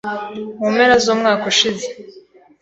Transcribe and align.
Mu 0.59 0.67
mpera 0.73 0.95
z'umwaka 1.03 1.43
ushize, 1.51 1.87